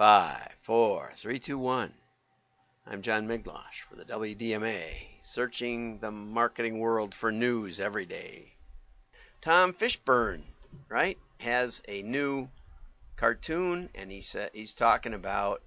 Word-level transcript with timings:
Five, 0.00 0.56
four, 0.62 1.12
three, 1.14 1.38
two, 1.38 1.58
one. 1.58 1.92
I'm 2.86 3.02
John 3.02 3.28
Miglautsch 3.28 3.82
for 3.86 3.96
the 3.96 4.06
WDMA, 4.06 4.94
searching 5.20 5.98
the 5.98 6.10
marketing 6.10 6.78
world 6.78 7.14
for 7.14 7.30
news 7.30 7.80
every 7.80 8.06
day. 8.06 8.54
Tom 9.42 9.74
Fishburne, 9.74 10.44
right, 10.88 11.18
has 11.40 11.82
a 11.86 12.00
new 12.00 12.48
cartoon, 13.16 13.90
and 13.94 14.10
he 14.10 14.22
said 14.22 14.52
he's 14.54 14.72
talking 14.72 15.12
about 15.12 15.60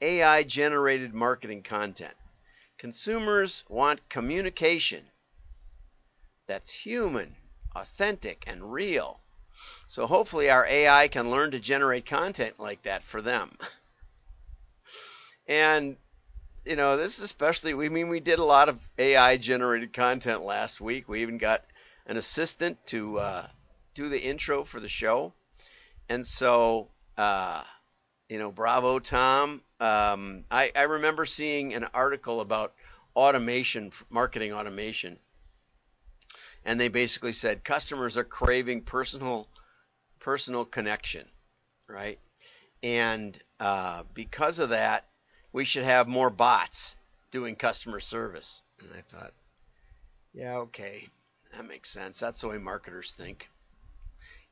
AI 0.00 0.42
generated 0.42 1.14
marketing 1.14 1.62
content. 1.62 2.16
Consumers 2.76 3.62
want 3.68 4.08
communication 4.08 5.04
that's 6.48 6.72
human, 6.72 7.36
authentic, 7.76 8.42
and 8.48 8.72
real. 8.72 9.19
So 9.90 10.06
hopefully 10.06 10.48
our 10.50 10.64
AI 10.66 11.08
can 11.08 11.32
learn 11.32 11.50
to 11.50 11.58
generate 11.58 12.06
content 12.06 12.60
like 12.60 12.80
that 12.82 13.02
for 13.02 13.20
them. 13.20 13.58
and 15.48 15.96
you 16.64 16.76
know, 16.76 16.96
this 16.96 17.18
is 17.18 17.24
especially 17.24 17.74
we 17.74 17.88
mean 17.88 18.08
we 18.08 18.20
did 18.20 18.38
a 18.38 18.44
lot 18.44 18.68
of 18.68 18.78
AI 18.98 19.36
generated 19.36 19.92
content 19.92 20.44
last 20.44 20.80
week. 20.80 21.08
We 21.08 21.22
even 21.22 21.38
got 21.38 21.64
an 22.06 22.16
assistant 22.16 22.78
to 22.86 23.18
uh, 23.18 23.46
do 23.94 24.08
the 24.08 24.22
intro 24.22 24.62
for 24.62 24.78
the 24.78 24.88
show. 24.88 25.32
And 26.08 26.24
so 26.24 26.86
uh, 27.18 27.64
you 28.28 28.38
know, 28.38 28.52
bravo 28.52 29.00
Tom. 29.00 29.60
Um, 29.80 30.44
I, 30.52 30.70
I 30.76 30.82
remember 30.82 31.24
seeing 31.24 31.74
an 31.74 31.88
article 31.92 32.40
about 32.40 32.74
automation, 33.16 33.90
marketing 34.08 34.52
automation, 34.52 35.18
and 36.64 36.78
they 36.78 36.86
basically 36.86 37.32
said 37.32 37.64
customers 37.64 38.16
are 38.16 38.22
craving 38.22 38.82
personal 38.82 39.48
personal 40.20 40.64
connection, 40.64 41.26
right? 41.88 42.18
And 42.82 43.38
uh, 43.58 44.04
because 44.14 44.58
of 44.58 44.70
that, 44.70 45.06
we 45.52 45.64
should 45.64 45.84
have 45.84 46.06
more 46.06 46.30
bots 46.30 46.96
doing 47.30 47.56
customer 47.56 48.00
service. 48.00 48.62
And 48.80 48.88
I 48.96 49.00
thought, 49.02 49.32
yeah, 50.32 50.56
okay, 50.56 51.08
that 51.52 51.66
makes 51.66 51.90
sense. 51.90 52.20
That's 52.20 52.40
the 52.40 52.48
way 52.48 52.58
marketers 52.58 53.12
think. 53.12 53.48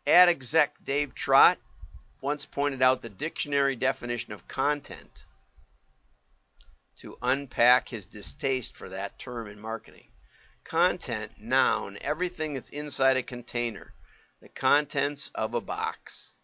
Ad 0.07 0.29
exec 0.29 0.75
Dave 0.85 1.15
Trott 1.15 1.59
once 2.21 2.47
pointed 2.47 2.83
out 2.83 3.01
the 3.03 3.09
dictionary 3.09 3.77
definition 3.77 4.33
of 4.33 4.49
content 4.49 5.25
to 6.97 7.17
unpack 7.23 7.89
his 7.89 8.09
distaste 8.09 8.77
for 8.77 8.89
that 8.89 9.19
term 9.19 9.47
in 9.47 9.61
marketing. 9.61 10.09
Content, 10.65 11.31
noun, 11.39 11.97
everything 12.01 12.55
that's 12.55 12.71
inside 12.71 13.17
a 13.17 13.23
container 13.23 13.93
the 14.41 14.49
contents 14.49 15.31
of 15.35 15.55
a 15.55 15.61
box. 15.61 16.35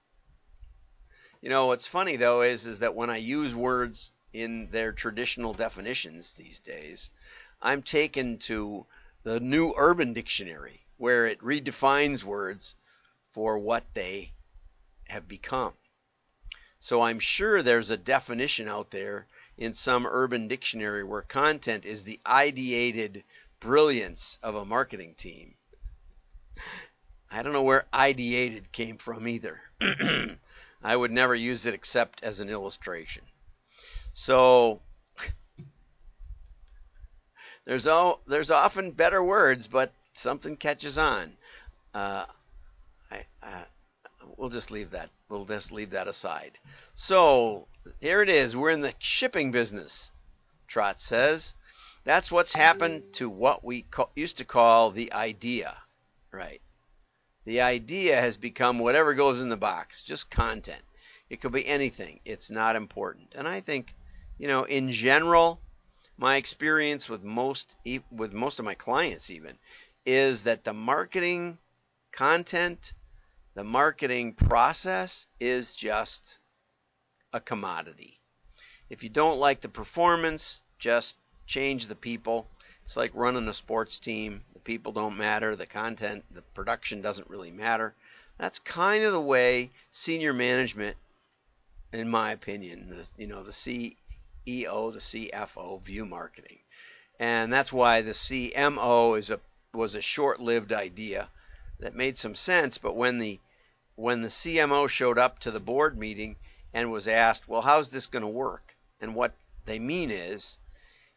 You 1.41 1.51
know, 1.51 1.67
what's 1.67 1.87
funny 1.87 2.17
though 2.17 2.43
is 2.43 2.67
is 2.67 2.79
that 2.81 2.95
when 2.95 3.11
I 3.11 3.19
use 3.19 3.55
words 3.55 4.11
in 4.33 4.71
their 4.71 4.93
traditional 4.93 5.55
definitions 5.55 6.33
these 6.33 6.61
days, 6.61 7.11
I'm 7.63 7.83
taken 7.83 8.39
to 8.39 8.87
the 9.23 9.41
New 9.41 9.75
Urban 9.77 10.13
Dictionary 10.13 10.85
where 10.97 11.27
it 11.27 11.41
redefines 11.41 12.23
words 12.23 12.75
for 13.33 13.59
what 13.59 13.85
they 13.95 14.33
have 15.09 15.29
become. 15.29 15.75
So 16.79 17.03
I'm 17.03 17.19
sure 17.19 17.63
there's 17.63 17.91
a 17.91 17.97
definition 17.97 18.69
out 18.69 18.91
there 18.91 19.27
in 19.57 19.73
some 19.73 20.07
urban 20.07 20.49
dictionary 20.49 21.05
where 21.05 21.23
content 21.23 21.85
is 21.85 22.05
the 22.05 22.21
ideated 22.27 23.23
brilliance 23.61 24.39
of 24.43 24.55
a 24.55 24.65
marketing 24.65 25.15
team. 25.15 25.55
I 27.35 27.43
don't 27.43 27.53
know 27.53 27.65
where 27.65 27.85
ideated 27.93 28.71
came 28.71 28.97
from 28.97 29.27
either. 29.27 29.61
I 30.85 30.95
would 30.95 31.11
never 31.11 31.35
use 31.35 31.67
it 31.67 31.75
except 31.75 32.23
as 32.23 32.39
an 32.39 32.49
illustration. 32.49 33.25
So 34.13 34.81
there's 37.65 37.89
all 37.89 38.21
there's 38.29 38.53
often 38.53 38.93
better 38.93 39.21
words, 39.21 39.67
but 39.67 39.93
something 40.13 40.57
catches 40.57 40.97
on. 40.97 41.33
Uh, 41.93 42.27
I, 43.11 43.25
uh, 43.43 43.65
we'll 44.37 44.49
just 44.49 44.71
leave 44.71 44.93
that. 44.93 45.11
We'll 45.29 45.45
just 45.45 45.73
leave 45.73 45.91
that 45.91 46.07
aside. 46.07 46.53
So 46.95 47.67
here 47.99 48.23
it 48.23 48.29
is. 48.29 48.57
We're 48.57 48.71
in 48.71 48.81
the 48.81 48.95
shipping 49.01 49.51
business. 49.51 50.13
Trott 50.69 51.01
says 51.01 51.53
that's 52.05 52.31
what's 52.31 52.55
happened 52.55 53.03
to 53.15 53.29
what 53.29 53.65
we 53.65 53.87
used 54.15 54.37
to 54.39 54.45
call 54.45 54.93
the 54.93 55.13
idea, 55.13 55.77
right? 56.31 56.61
The 57.45 57.61
idea 57.61 58.21
has 58.21 58.37
become 58.37 58.79
whatever 58.79 59.15
goes 59.15 59.41
in 59.41 59.49
the 59.49 59.57
box, 59.57 60.03
just 60.03 60.31
content. 60.31 60.83
It 61.29 61.41
could 61.41 61.53
be 61.53 61.67
anything. 61.67 62.21
It's 62.25 62.51
not 62.51 62.77
important. 62.77 63.35
And 63.35 63.47
I 63.47 63.61
think, 63.61 63.95
you 64.39 64.49
know, 64.49 64.65
in 64.65 64.91
general, 64.91 65.61
my 66.17 66.37
experience 66.37 67.09
with 67.09 67.23
most 67.23 67.77
with 68.11 68.33
most 68.33 68.59
of 68.59 68.65
my 68.65 68.75
clients 68.75 69.31
even 69.31 69.59
is 70.07 70.45
that 70.45 70.65
the 70.65 70.73
marketing 70.73 71.59
content, 72.13 72.93
the 73.55 73.65
marketing 73.65 74.35
process 74.35 75.27
is 75.41 75.75
just 75.75 76.39
a 77.33 77.41
commodity. 77.41 78.21
If 78.89 79.03
you 79.03 79.09
don't 79.09 79.39
like 79.39 79.61
the 79.61 79.69
performance, 79.69 80.63
just 80.79 81.19
change 81.47 81.89
the 81.89 81.97
people. 81.97 82.49
It's 82.85 82.99
like 82.99 83.13
running 83.15 83.49
a 83.49 83.55
sports 83.55 83.99
team 83.99 84.45
The 84.53 84.61
people 84.61 84.93
don't 84.93 85.17
matter, 85.17 85.57
the 85.57 85.65
content, 85.65 86.23
the 86.31 86.43
production 86.43 87.01
doesn't 87.01 87.31
really 87.31 87.51
matter. 87.51 87.95
That's 88.37 88.59
kind 88.59 89.05
of 89.05 89.13
the 89.15 89.21
way 89.23 89.71
senior 89.91 90.35
management, 90.35 90.99
in 91.95 92.11
my 92.11 92.33
opinion, 92.33 92.91
the, 92.91 93.11
you 93.17 93.27
know, 93.27 93.43
the 93.43 93.53
CEO, 93.53 93.95
the 94.45 95.31
CFO 95.31 95.81
view 95.81 96.05
marketing, 96.05 96.59
and 97.19 97.51
that's 97.51 97.73
why 97.73 98.03
the 98.03 98.13
CMO 98.13 99.17
is 99.19 99.31
a 99.31 99.41
was 99.73 99.95
a 99.95 100.03
short-lived 100.03 100.73
idea 100.73 101.31
that 101.81 101.95
made 101.95 102.19
some 102.19 102.35
sense, 102.35 102.77
but 102.77 102.95
when 102.95 103.19
the 103.19 103.41
when 103.97 104.21
the 104.21 104.29
CMO 104.29 104.91
showed 104.91 105.17
up 105.19 105.39
to 105.39 105.51
the 105.51 105.59
board 105.59 105.97
meeting 105.97 106.37
and 106.75 106.93
was 106.93 107.09
asked, 107.09 107.49
"Well, 107.49 107.63
how's 107.63 107.89
this 107.89 108.09
going 108.09 108.25
to 108.25 108.29
work?" 108.29 108.77
and 109.01 109.15
what 109.15 109.33
they 109.65 109.79
mean 109.79 110.11
is, 110.11 110.59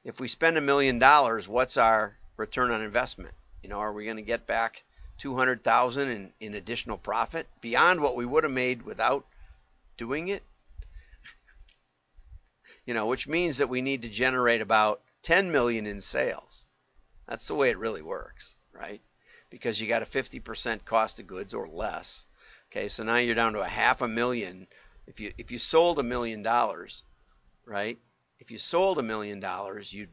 if 0.03 0.19
we 0.19 0.27
spend 0.27 0.57
a 0.57 0.61
million 0.61 0.99
dollars, 0.99 1.47
what's 1.47 1.77
our 1.77 2.17
return 2.37 2.71
on 2.71 2.81
investment? 2.81 3.33
You 3.61 3.69
know, 3.69 3.79
are 3.79 3.93
we 3.93 4.05
going 4.05 4.17
to 4.17 4.23
get 4.23 4.47
back 4.47 4.83
200,000 5.17 6.09
in, 6.09 6.33
in 6.39 6.53
additional 6.55 6.97
profit 6.97 7.47
beyond 7.61 7.99
what 7.99 8.15
we 8.15 8.25
would 8.25 8.43
have 8.43 8.53
made 8.53 8.83
without 8.83 9.25
doing 9.97 10.29
it? 10.29 10.43
You 12.85 12.93
know, 12.93 13.07
which 13.07 13.27
means 13.27 13.57
that 13.57 13.67
we 13.67 13.81
need 13.81 14.03
to 14.03 14.09
generate 14.09 14.61
about 14.61 15.01
10 15.23 15.51
million 15.51 15.85
in 15.85 15.99
sales. 15.99 16.65
That's 17.27 17.47
the 17.47 17.55
way 17.55 17.69
it 17.69 17.77
really 17.77 18.01
works, 18.01 18.55
right? 18.71 19.01
Because 19.49 19.81
you 19.81 19.87
got 19.87 20.03
a 20.03 20.05
50% 20.05 20.85
cost 20.85 21.19
of 21.19 21.27
goods 21.27 21.53
or 21.53 21.67
less. 21.67 22.25
Okay, 22.71 22.87
so 22.87 23.03
now 23.03 23.17
you're 23.17 23.35
down 23.35 23.53
to 23.53 23.61
a 23.61 23.67
half 23.67 24.01
a 24.01 24.07
million. 24.07 24.67
If 25.05 25.19
you 25.19 25.33
if 25.37 25.51
you 25.51 25.57
sold 25.57 25.99
a 25.99 26.03
million 26.03 26.43
dollars, 26.43 27.03
right? 27.65 27.97
If 28.39 28.51
you 28.51 28.57
sold 28.57 28.99
a 28.99 29.03
million 29.03 29.39
dollars, 29.39 29.91
you'd 29.91 30.09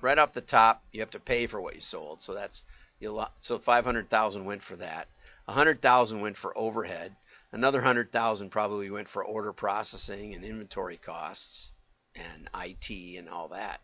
right 0.00 0.18
off 0.18 0.32
the 0.32 0.40
top, 0.40 0.82
you 0.92 1.00
have 1.00 1.10
to 1.10 1.20
pay 1.20 1.46
for 1.46 1.60
what 1.60 1.74
you 1.74 1.80
sold. 1.80 2.20
So 2.20 2.34
that's 2.34 2.64
you 2.98 3.24
so 3.40 3.58
500,000 3.58 4.44
went 4.44 4.62
for 4.62 4.76
that. 4.76 5.08
100,000 5.46 6.20
went 6.20 6.36
for 6.36 6.56
overhead. 6.56 7.16
Another 7.50 7.80
100,000 7.80 8.50
probably 8.50 8.90
went 8.90 9.08
for 9.08 9.24
order 9.24 9.52
processing 9.52 10.34
and 10.34 10.44
inventory 10.44 10.96
costs 10.96 11.72
and 12.14 12.48
IT 12.54 13.18
and 13.18 13.28
all 13.28 13.48
that. 13.48 13.80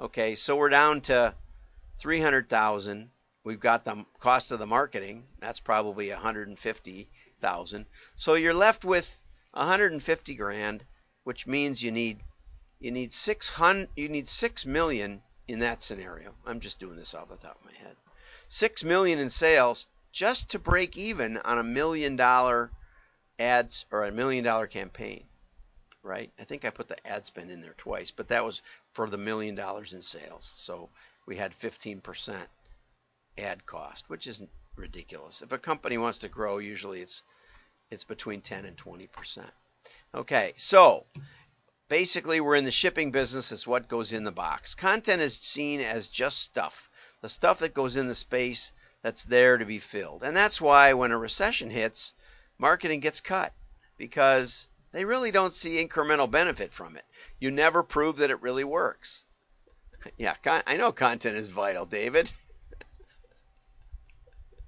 Okay, 0.00 0.34
so 0.34 0.56
we're 0.56 0.70
down 0.70 1.00
to 1.02 1.34
300,000. 1.98 3.10
We've 3.44 3.60
got 3.60 3.84
the 3.84 4.04
cost 4.18 4.52
of 4.52 4.58
the 4.58 4.66
marketing. 4.66 5.24
That's 5.40 5.60
probably 5.60 6.10
150,000. 6.10 7.86
So 8.16 8.34
you're 8.34 8.54
left 8.54 8.84
with 8.84 9.22
150 9.52 10.34
grand, 10.34 10.84
which 11.24 11.46
means 11.46 11.82
you 11.82 11.92
need 11.92 12.20
you 12.82 12.90
need 12.90 13.12
600 13.12 13.88
you 13.96 14.08
need 14.08 14.28
6 14.28 14.66
million 14.66 15.22
in 15.48 15.58
that 15.60 15.82
scenario. 15.82 16.34
I'm 16.46 16.60
just 16.60 16.78
doing 16.78 16.96
this 16.96 17.14
off 17.14 17.28
the 17.28 17.36
top 17.36 17.58
of 17.58 17.64
my 17.64 17.76
head. 17.78 17.96
Six 18.48 18.84
million 18.84 19.18
in 19.18 19.30
sales 19.30 19.86
just 20.12 20.50
to 20.50 20.58
break 20.58 20.96
even 20.96 21.38
on 21.38 21.58
a 21.58 21.62
million 21.62 22.16
dollar 22.16 22.70
ads 23.38 23.84
or 23.90 24.04
a 24.04 24.12
million 24.12 24.44
dollar 24.44 24.66
campaign. 24.66 25.24
Right? 26.02 26.32
I 26.38 26.44
think 26.44 26.64
I 26.64 26.70
put 26.70 26.88
the 26.88 27.06
ad 27.06 27.24
spend 27.24 27.50
in 27.50 27.60
there 27.60 27.74
twice, 27.78 28.10
but 28.10 28.28
that 28.28 28.44
was 28.44 28.62
for 28.92 29.08
the 29.08 29.18
million 29.18 29.54
dollars 29.54 29.92
in 29.92 30.02
sales. 30.02 30.52
So 30.56 30.88
we 31.26 31.36
had 31.36 31.52
15% 31.58 32.34
ad 33.38 33.66
cost, 33.66 34.08
which 34.08 34.26
isn't 34.26 34.50
ridiculous. 34.76 35.42
If 35.42 35.52
a 35.52 35.58
company 35.58 35.98
wants 35.98 36.18
to 36.18 36.28
grow, 36.28 36.58
usually 36.58 37.00
it's 37.00 37.22
it's 37.90 38.04
between 38.04 38.40
10 38.40 38.64
and 38.64 38.76
20%. 38.76 39.50
Okay, 40.14 40.54
so 40.56 41.04
Basically, 41.92 42.40
we're 42.40 42.56
in 42.56 42.64
the 42.64 42.72
shipping 42.72 43.10
business. 43.10 43.52
It's 43.52 43.66
what 43.66 43.86
goes 43.86 44.14
in 44.14 44.24
the 44.24 44.32
box. 44.32 44.74
Content 44.74 45.20
is 45.20 45.38
seen 45.42 45.82
as 45.82 46.08
just 46.08 46.38
stuff, 46.38 46.88
the 47.20 47.28
stuff 47.28 47.58
that 47.58 47.74
goes 47.74 47.96
in 47.96 48.08
the 48.08 48.14
space 48.14 48.72
that's 49.02 49.24
there 49.24 49.58
to 49.58 49.66
be 49.66 49.78
filled. 49.78 50.22
And 50.22 50.34
that's 50.34 50.58
why 50.58 50.94
when 50.94 51.12
a 51.12 51.18
recession 51.18 51.68
hits, 51.68 52.14
marketing 52.56 53.00
gets 53.00 53.20
cut 53.20 53.52
because 53.98 54.68
They 54.92 55.04
really 55.04 55.30
don't 55.30 55.52
see 55.52 55.86
incremental 55.86 56.30
benefit 56.30 56.72
from 56.72 56.96
it. 56.96 57.04
You 57.38 57.50
never 57.50 57.82
prove 57.82 58.16
that 58.16 58.30
it 58.30 58.40
really 58.40 58.64
works. 58.64 59.24
Yeah, 60.16 60.34
I 60.46 60.78
know 60.78 60.92
content 60.92 61.36
is 61.36 61.48
vital, 61.48 61.84
David. 61.84 62.32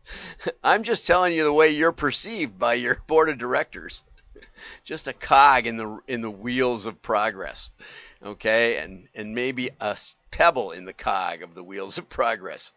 I'm 0.62 0.82
just 0.82 1.06
telling 1.06 1.32
you 1.32 1.44
the 1.44 1.54
way 1.54 1.70
you're 1.70 1.90
perceived 1.92 2.58
by 2.58 2.74
your 2.74 2.98
board 3.06 3.30
of 3.30 3.38
directors. 3.38 4.02
Just 4.84 5.08
a 5.08 5.12
cog 5.12 5.66
in 5.66 5.76
the 5.76 6.00
in 6.06 6.20
the 6.20 6.30
wheels 6.30 6.86
of 6.86 7.02
progress. 7.02 7.70
Okay? 8.22 8.78
And 8.78 9.08
and 9.14 9.34
maybe 9.34 9.70
a 9.80 9.96
pebble 10.30 10.72
in 10.72 10.84
the 10.84 10.92
cog 10.92 11.42
of 11.42 11.54
the 11.54 11.62
wheels 11.62 11.98
of 11.98 12.08
progress. 12.08 12.72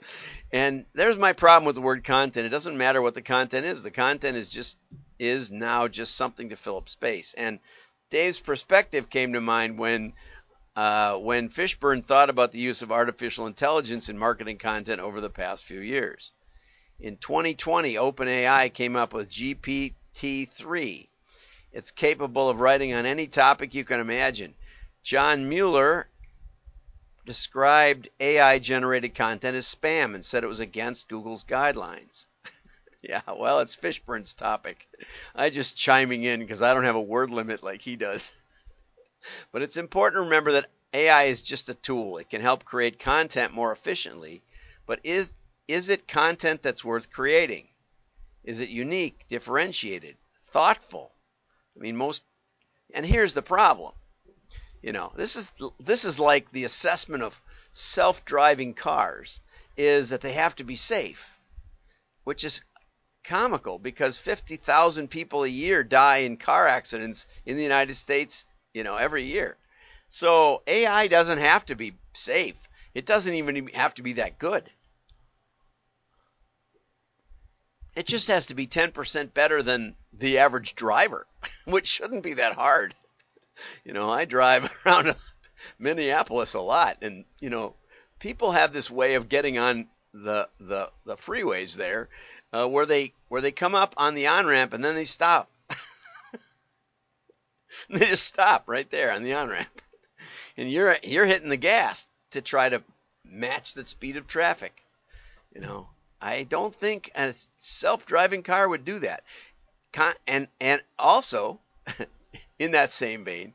And 0.51 0.85
there's 0.93 1.17
my 1.17 1.33
problem 1.33 1.65
with 1.65 1.75
the 1.75 1.81
word 1.81 2.03
content. 2.03 2.45
It 2.45 2.49
doesn't 2.49 2.77
matter 2.77 3.01
what 3.01 3.13
the 3.13 3.21
content 3.21 3.65
is. 3.65 3.83
The 3.83 3.91
content 3.91 4.37
is 4.37 4.49
just 4.49 4.77
is 5.19 5.51
now 5.51 5.87
just 5.87 6.15
something 6.15 6.49
to 6.49 6.55
fill 6.55 6.77
up 6.77 6.89
space. 6.89 7.33
And 7.35 7.59
Dave's 8.09 8.39
perspective 8.39 9.09
came 9.09 9.33
to 9.33 9.41
mind 9.41 9.77
when 9.77 10.13
uh, 10.75 11.17
when 11.17 11.49
Fishburne 11.49 12.05
thought 12.05 12.29
about 12.29 12.51
the 12.51 12.59
use 12.59 12.83
of 12.83 12.91
artificial 12.91 13.47
intelligence 13.47 14.09
in 14.09 14.17
marketing 14.17 14.59
content 14.59 15.01
over 15.01 15.19
the 15.19 15.29
past 15.29 15.65
few 15.65 15.79
years. 15.79 16.31
In 16.99 17.17
2020, 17.17 17.95
OpenAI 17.95 18.71
came 18.71 18.95
up 18.95 19.11
with 19.13 19.29
GPT-3. 19.29 21.07
It's 21.71 21.91
capable 21.91 22.49
of 22.49 22.59
writing 22.59 22.93
on 22.93 23.05
any 23.05 23.27
topic 23.27 23.73
you 23.73 23.83
can 23.83 23.99
imagine. 23.99 24.55
John 25.03 25.47
Mueller 25.47 26.07
described 27.25 28.09
AI 28.19 28.57
generated 28.57 29.13
content 29.13 29.55
as 29.55 29.73
spam 29.73 30.15
and 30.15 30.23
said 30.23 30.43
it 30.43 30.47
was 30.47 30.61
against 30.61 31.09
Google's 31.09 31.43
guidelines. 31.43 32.27
yeah, 33.01 33.21
well, 33.35 33.59
it's 33.59 33.75
Fishburne's 33.75 34.33
topic. 34.33 34.87
I 35.35 35.49
just 35.49 35.75
chiming 35.75 36.23
in 36.23 36.39
because 36.39 36.61
I 36.61 36.73
don't 36.73 36.85
have 36.85 36.95
a 36.95 37.01
word 37.01 37.29
limit 37.29 37.63
like 37.63 37.81
he 37.81 37.95
does. 37.95 38.31
But 39.51 39.61
it's 39.61 39.77
important 39.77 40.19
to 40.19 40.23
remember 40.23 40.53
that 40.53 40.69
AI 40.93 41.23
is 41.23 41.41
just 41.41 41.67
a 41.67 41.73
tool. 41.73 42.17
It 42.17 42.29
can 42.29 42.41
help 42.41 42.63
create 42.63 42.97
content 42.97 43.53
more 43.53 43.73
efficiently, 43.73 44.41
but 44.85 45.01
is 45.03 45.33
is 45.67 45.89
it 45.89 46.07
content 46.07 46.63
that's 46.63 46.85
worth 46.85 47.11
creating? 47.11 47.67
Is 48.45 48.61
it 48.61 48.69
unique, 48.69 49.25
differentiated, 49.27 50.15
thoughtful? 50.51 51.11
I 51.77 51.81
mean, 51.81 51.95
most 51.95 52.23
and 52.93 53.05
here's 53.05 53.33
the 53.33 53.41
problem. 53.41 53.93
You 54.81 54.93
know, 54.93 55.11
this 55.15 55.35
is 55.35 55.51
this 55.79 56.05
is 56.05 56.19
like 56.19 56.51
the 56.51 56.63
assessment 56.63 57.23
of 57.23 57.39
self-driving 57.71 58.73
cars 58.73 59.41
is 59.75 60.09
that 60.09 60.21
they 60.21 60.33
have 60.33 60.55
to 60.55 60.63
be 60.63 60.75
safe, 60.75 61.29
which 62.23 62.43
is 62.43 62.63
comical 63.23 63.77
because 63.77 64.17
50,000 64.17 65.09
people 65.09 65.43
a 65.43 65.47
year 65.47 65.83
die 65.83 66.17
in 66.17 66.37
car 66.37 66.67
accidents 66.67 67.27
in 67.45 67.57
the 67.57 67.63
United 67.63 67.95
States, 67.95 68.45
you 68.73 68.83
know, 68.83 68.95
every 68.95 69.23
year. 69.23 69.57
So 70.09 70.63
AI 70.65 71.07
doesn't 71.07 71.39
have 71.39 71.65
to 71.65 71.75
be 71.75 71.93
safe. 72.13 72.57
It 72.93 73.05
doesn't 73.05 73.33
even 73.33 73.67
have 73.67 73.93
to 73.95 74.03
be 74.03 74.13
that 74.13 74.39
good. 74.39 74.69
It 77.97 78.05
just 78.05 78.27
has 78.27 78.45
to 78.45 78.53
be 78.53 78.67
10% 78.67 79.33
better 79.33 79.63
than 79.63 79.95
the 80.13 80.37
average 80.37 80.75
driver, 80.75 81.25
which 81.65 81.87
shouldn't 81.87 82.21
be 82.21 82.33
that 82.33 82.53
hard. 82.53 82.93
You 83.83 83.93
know, 83.93 84.07
I 84.07 84.25
drive 84.25 84.71
around 84.85 85.15
Minneapolis 85.79 86.53
a 86.53 86.61
lot, 86.61 86.97
and 87.01 87.25
you 87.39 87.49
know, 87.49 87.73
people 88.19 88.51
have 88.51 88.71
this 88.71 88.91
way 88.91 89.15
of 89.15 89.29
getting 89.29 89.57
on 89.57 89.87
the 90.13 90.47
the, 90.59 90.91
the 91.05 91.15
freeways 91.15 91.73
there, 91.73 92.07
uh, 92.53 92.67
where 92.67 92.85
they 92.85 93.13
where 93.29 93.41
they 93.41 93.51
come 93.51 93.73
up 93.73 93.95
on 93.97 94.13
the 94.13 94.27
on 94.27 94.45
ramp 94.45 94.73
and 94.73 94.85
then 94.85 94.93
they 94.93 95.05
stop. 95.05 95.49
they 97.89 98.05
just 98.05 98.25
stop 98.25 98.65
right 98.67 98.91
there 98.91 99.11
on 99.11 99.23
the 99.23 99.33
on 99.33 99.49
ramp, 99.49 99.81
and 100.55 100.69
you're 100.69 100.97
you're 101.01 101.25
hitting 101.25 101.49
the 101.49 101.57
gas 101.57 102.07
to 102.29 102.43
try 102.43 102.69
to 102.69 102.83
match 103.25 103.73
the 103.73 103.85
speed 103.85 104.17
of 104.17 104.27
traffic. 104.27 104.83
You 105.55 105.61
know, 105.61 105.89
I 106.21 106.43
don't 106.43 106.73
think 106.73 107.11
a 107.15 107.33
self-driving 107.57 108.43
car 108.43 108.67
would 108.67 108.85
do 108.85 108.99
that. 108.99 109.23
And 110.27 110.47
and 110.59 110.81
also, 110.97 111.59
in 112.59 112.71
that 112.71 112.91
same 112.91 113.23
vein, 113.23 113.53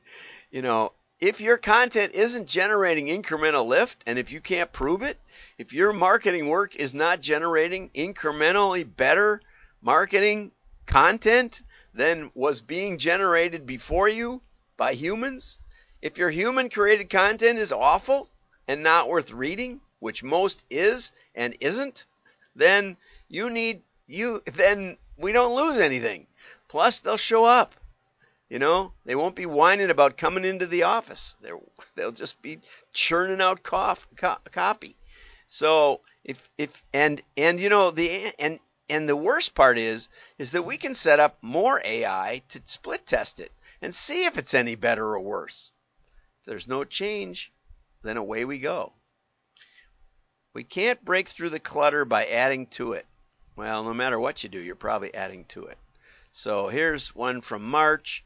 you 0.50 0.62
know, 0.62 0.92
if 1.20 1.40
your 1.40 1.56
content 1.56 2.14
isn't 2.14 2.48
generating 2.48 3.06
incremental 3.06 3.66
lift, 3.66 4.02
and 4.06 4.18
if 4.18 4.32
you 4.32 4.40
can't 4.40 4.72
prove 4.72 5.02
it, 5.02 5.18
if 5.56 5.72
your 5.72 5.92
marketing 5.92 6.48
work 6.48 6.74
is 6.74 6.94
not 6.94 7.20
generating 7.20 7.90
incrementally 7.90 8.84
better 8.96 9.40
marketing 9.80 10.50
content 10.86 11.62
than 11.94 12.30
was 12.34 12.60
being 12.60 12.98
generated 12.98 13.66
before 13.66 14.08
you 14.08 14.40
by 14.76 14.94
humans, 14.94 15.58
if 16.00 16.18
your 16.18 16.30
human 16.30 16.68
created 16.70 17.08
content 17.08 17.58
is 17.58 17.70
awful 17.70 18.28
and 18.66 18.82
not 18.82 19.08
worth 19.08 19.30
reading, 19.30 19.80
which 20.00 20.24
most 20.24 20.64
is 20.70 21.12
and 21.34 21.56
isn't, 21.60 22.06
then 22.54 22.96
you 23.28 23.50
need 23.50 23.82
you 24.06 24.42
then 24.44 24.98
we 25.16 25.32
don't 25.32 25.54
lose 25.54 25.78
anything. 25.78 26.26
Plus 26.68 27.00
they'll 27.00 27.16
show 27.16 27.44
up. 27.44 27.74
You 28.48 28.58
know, 28.58 28.92
they 29.06 29.14
won't 29.14 29.34
be 29.34 29.46
whining 29.46 29.88
about 29.88 30.18
coming 30.18 30.44
into 30.44 30.66
the 30.66 30.82
office. 30.82 31.36
They're, 31.40 31.58
they'll 31.94 32.12
just 32.12 32.42
be 32.42 32.60
churning 32.92 33.40
out 33.40 33.62
cough, 33.62 34.06
co- 34.18 34.36
copy. 34.50 34.96
So 35.48 36.00
if 36.24 36.50
if 36.58 36.82
and 36.92 37.22
and 37.36 37.58
you 37.58 37.68
know 37.68 37.90
the 37.90 38.32
and 38.38 38.58
and 38.88 39.08
the 39.08 39.16
worst 39.16 39.54
part 39.54 39.78
is 39.78 40.08
is 40.38 40.52
that 40.52 40.64
we 40.64 40.76
can 40.76 40.94
set 40.94 41.20
up 41.20 41.38
more 41.42 41.80
AI 41.84 42.42
to 42.50 42.60
split 42.64 43.06
test 43.06 43.40
it 43.40 43.52
and 43.80 43.94
see 43.94 44.24
if 44.24 44.36
it's 44.36 44.54
any 44.54 44.74
better 44.74 45.04
or 45.04 45.20
worse. 45.20 45.72
If 46.40 46.46
there's 46.46 46.68
no 46.68 46.84
change, 46.84 47.52
then 48.02 48.16
away 48.16 48.44
we 48.44 48.58
go. 48.58 48.92
We 50.54 50.64
can't 50.64 51.04
break 51.04 51.28
through 51.28 51.50
the 51.50 51.60
clutter 51.60 52.04
by 52.04 52.26
adding 52.26 52.66
to 52.68 52.92
it. 52.92 53.06
Well, 53.56 53.84
no 53.84 53.94
matter 53.94 54.18
what 54.18 54.42
you 54.42 54.48
do, 54.48 54.58
you're 54.58 54.74
probably 54.74 55.14
adding 55.14 55.44
to 55.46 55.64
it. 55.66 55.78
So 56.32 56.68
here's 56.68 57.14
one 57.14 57.40
from 57.40 57.62
March. 57.62 58.24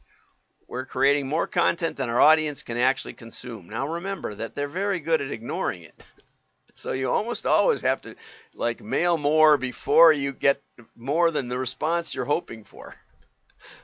We're 0.67 0.85
creating 0.85 1.27
more 1.27 1.47
content 1.47 1.95
than 1.95 2.09
our 2.09 2.19
audience 2.19 2.63
can 2.63 2.77
actually 2.77 3.13
consume. 3.13 3.69
Now 3.69 3.87
remember 3.87 4.35
that 4.35 4.55
they're 4.55 4.67
very 4.67 4.99
good 4.99 5.21
at 5.21 5.31
ignoring 5.31 5.83
it. 5.83 6.03
so 6.73 6.91
you 6.91 7.09
almost 7.09 7.45
always 7.45 7.81
have 7.81 8.01
to 8.01 8.15
like 8.53 8.81
mail 8.81 9.17
more 9.17 9.57
before 9.57 10.11
you 10.11 10.33
get 10.33 10.61
more 10.95 11.31
than 11.31 11.47
the 11.47 11.57
response 11.57 12.13
you're 12.13 12.25
hoping 12.25 12.65
for. 12.65 12.95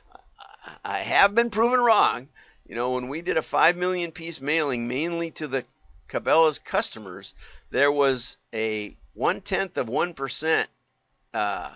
I 0.84 0.98
have 0.98 1.34
been 1.34 1.50
proven 1.50 1.80
wrong. 1.80 2.28
You 2.66 2.74
know, 2.74 2.92
when 2.92 3.08
we 3.08 3.22
did 3.22 3.36
a 3.36 3.42
5 3.42 3.76
million 3.76 4.12
piece 4.12 4.40
mailing 4.40 4.88
mainly 4.88 5.30
to 5.32 5.46
the 5.46 5.64
Cabela's 6.08 6.58
customers, 6.58 7.34
there 7.74 7.90
was 7.90 8.36
a 8.54 8.96
one 9.14 9.40
tenth 9.40 9.76
of 9.78 9.88
one 9.88 10.14
percent, 10.14 10.68
uh, 11.34 11.72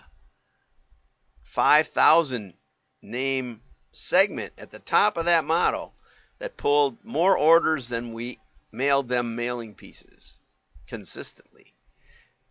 five 1.43 1.89
thousand 1.89 2.55
name 3.03 3.61
segment 3.91 4.53
at 4.59 4.71
the 4.71 4.79
top 4.79 5.17
of 5.17 5.25
that 5.25 5.45
model 5.45 5.93
that 6.39 6.57
pulled 6.57 7.05
more 7.05 7.37
orders 7.37 7.89
than 7.89 8.13
we 8.13 8.39
mailed 8.71 9.09
them 9.09 9.35
mailing 9.35 9.75
pieces 9.75 10.39
consistently, 10.87 11.75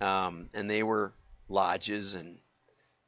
um, 0.02 0.50
and 0.54 0.70
they 0.70 0.84
were 0.84 1.14
lodges 1.48 2.16
and 2.16 2.40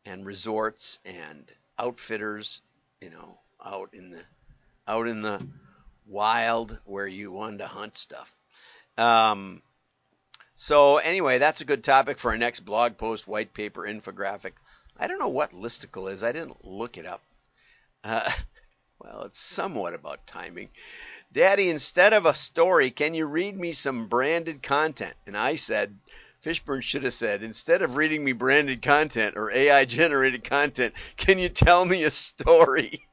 and 0.05 0.25
resorts 0.25 0.99
and 1.03 1.51
outfitters, 1.77 2.61
you 3.01 3.09
know, 3.09 3.37
out 3.65 3.89
in 3.91 4.09
the 4.09 4.21
out 4.87 5.09
in 5.09 5.21
the 5.21 5.45
wild 6.07 6.79
where 6.85 7.07
you 7.07 7.29
wanted 7.29 7.57
to 7.57 7.67
hunt 7.67 7.97
stuff. 7.97 8.33
Um, 8.97 9.61
so 10.61 10.97
anyway, 10.97 11.37
that's 11.37 11.61
a 11.61 11.65
good 11.65 11.85
topic 11.85 12.19
for 12.19 12.31
our 12.31 12.37
next 12.37 12.59
blog 12.59 12.97
post, 12.97 13.29
white 13.29 13.53
paper 13.53 13.83
infographic. 13.83 14.51
I 14.99 15.07
don't 15.07 15.17
know 15.17 15.29
what 15.29 15.53
listicle 15.53 16.11
is. 16.11 16.21
I 16.21 16.33
didn't 16.33 16.65
look 16.65 16.97
it 16.97 17.05
up. 17.05 17.21
Uh, 18.03 18.29
well, 18.99 19.21
it's 19.23 19.39
somewhat 19.39 19.93
about 19.93 20.27
timing. 20.27 20.67
Daddy, 21.31 21.69
instead 21.69 22.11
of 22.11 22.25
a 22.25 22.35
story, 22.35 22.91
can 22.91 23.13
you 23.13 23.25
read 23.25 23.57
me 23.57 23.71
some 23.71 24.07
branded 24.07 24.61
content? 24.61 25.13
And 25.25 25.37
I 25.37 25.55
said, 25.55 25.97
Fishburne 26.43 26.83
should 26.83 27.03
have 27.03 27.13
said, 27.13 27.41
instead 27.41 27.81
of 27.81 27.95
reading 27.95 28.21
me 28.21 28.33
branded 28.33 28.81
content 28.81 29.37
or 29.37 29.51
AI 29.51 29.85
generated 29.85 30.43
content, 30.43 30.93
can 31.15 31.39
you 31.39 31.47
tell 31.47 31.85
me 31.85 32.03
a 32.03 32.11
story? 32.11 33.07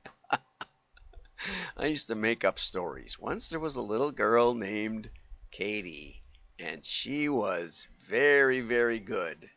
I 1.76 1.86
used 1.86 2.08
to 2.08 2.16
make 2.16 2.44
up 2.44 2.58
stories. 2.58 3.20
Once 3.20 3.50
there 3.50 3.60
was 3.60 3.76
a 3.76 3.82
little 3.82 4.10
girl 4.10 4.52
named 4.52 5.10
Katie 5.52 6.24
and 6.58 6.84
she 6.84 7.28
was 7.28 7.86
very, 8.04 8.60
very 8.60 8.98
good, 8.98 9.48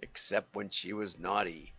except 0.00 0.54
when 0.54 0.70
she 0.70 0.92
was 0.92 1.18
naughty. 1.18 1.72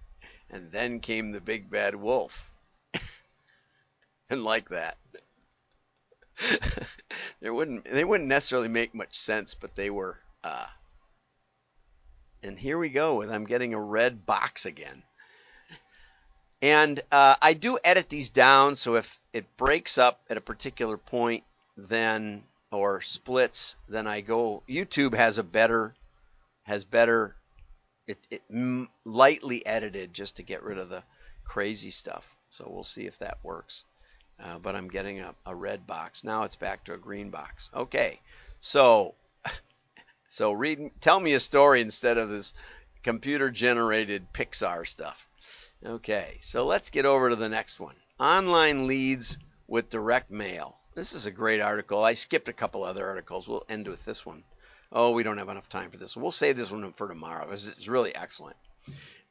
And 0.50 0.72
then 0.72 1.00
came 1.00 1.32
the 1.32 1.42
big 1.42 1.70
bad 1.70 1.96
wolf. 1.96 2.50
and 4.30 4.44
like 4.44 4.70
that. 4.70 4.98
there 7.40 7.54
wouldn't 7.54 7.86
they 7.86 8.04
wouldn't 8.04 8.30
necessarily 8.30 8.68
make 8.68 8.96
much 8.96 9.14
sense, 9.14 9.54
but 9.54 9.76
they 9.76 9.90
were 9.90 10.18
uh, 10.44 10.66
and 12.44 12.58
here 12.58 12.78
we 12.78 12.90
go 12.90 13.16
with 13.16 13.32
I'm 13.32 13.46
getting 13.46 13.74
a 13.74 13.80
red 13.80 14.26
box 14.26 14.66
again. 14.66 15.04
And 16.62 17.02
uh, 17.12 17.36
I 17.42 17.54
do 17.54 17.80
edit 17.84 18.10
these 18.10 18.30
down, 18.30 18.76
so 18.76 18.96
if 18.96 19.20
it 19.34 19.58
breaks 19.58 19.98
up 19.98 20.22
at 20.30 20.38
a 20.38 20.42
particular 20.42 20.98
point, 20.98 21.44
then 21.76 22.44
or 22.72 23.02
splits, 23.02 23.76
then 23.90 24.08
I 24.08 24.22
go. 24.22 24.64
YouTube 24.68 25.14
has 25.14 25.38
a 25.38 25.44
better 25.44 25.94
has 26.64 26.86
better 26.86 27.36
it, 28.08 28.18
it 28.30 28.42
m- 28.50 28.90
lightly 29.06 29.66
edited 29.66 30.14
just 30.14 30.38
to 30.38 30.44
get 30.44 30.64
rid 30.64 30.78
of 30.78 30.90
the 30.90 31.04
crazy 31.44 31.92
stuff. 31.92 32.36
So 32.50 32.68
we'll 32.70 32.84
see 32.84 33.06
if 33.08 33.18
that 33.20 33.38
works. 33.44 33.86
Uh, 34.42 34.58
but 34.58 34.76
I'm 34.76 34.90
getting 34.90 35.20
a, 35.20 35.36
a 35.46 35.56
red 35.56 35.86
box. 35.86 36.24
Now 36.24 36.44
it's 36.44 36.56
back 36.56 36.86
to 36.86 36.94
a 36.94 36.98
green 36.98 37.30
box. 37.30 37.70
Okay, 37.74 38.20
so 38.60 39.16
so 40.28 40.52
read 40.52 40.92
tell 41.00 41.20
me 41.20 41.34
a 41.34 41.40
story 41.40 41.82
instead 41.82 42.18
of 42.18 42.30
this 42.30 42.54
computer 43.04 43.52
generated 43.52 44.34
Pixar 44.34 44.88
stuff. 44.88 45.28
Okay, 45.86 46.38
so 46.42 46.66
let's 46.66 46.90
get 46.90 47.06
over 47.06 47.30
to 47.30 47.36
the 47.36 47.50
next 47.50 47.80
one. 47.80 47.96
Online 48.20 48.88
leads 48.88 49.38
with 49.68 49.90
direct 49.90 50.32
mail. 50.32 50.78
This 50.94 51.14
is 51.14 51.26
a 51.26 51.32
great 51.32 51.62
article. 51.62 52.04
I 52.04 52.14
skipped 52.14 52.50
a 52.50 52.54
couple 52.54 52.84
other 52.84 53.08
articles. 53.08 53.48
We'll 53.48 53.66
end 53.70 53.88
with 53.88 54.04
this 54.04 54.26
one. 54.26 54.44
Oh, 54.92 55.12
we 55.12 55.24
don't 55.24 55.38
have 55.38 55.50
enough 55.50 55.70
time 55.70 55.90
for 55.90 55.98
this. 55.98 56.18
We'll 56.18 56.32
save 56.32 56.58
this 56.58 56.70
one 56.70 56.92
for 56.94 57.08
tomorrow 57.08 57.46
because 57.46 57.70
it's 57.70 57.88
really 57.88 58.14
excellent. 58.14 58.58